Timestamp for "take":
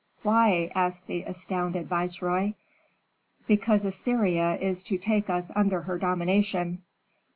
4.97-5.29